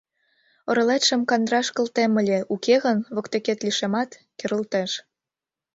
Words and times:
Оролетшым 0.69 1.21
кандыраш 1.29 1.67
кылдем 1.75 2.13
ыле, 2.21 2.39
уке 2.53 2.75
гын, 2.85 2.97
воктекет 3.15 3.59
лишемат— 3.65 4.09
керылтеш. 4.37 4.91